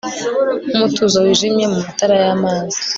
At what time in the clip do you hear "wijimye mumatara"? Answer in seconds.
1.25-2.15